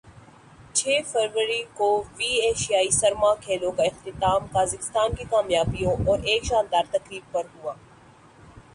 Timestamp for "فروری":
1.07-1.61